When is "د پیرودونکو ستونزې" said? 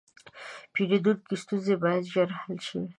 0.03-1.75